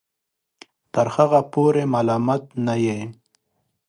تر 0.93 1.07
هغه 1.15 1.39
پورې 1.53 1.83
ملامت 1.93 2.43
نه 2.65 2.75
یې 2.85 2.99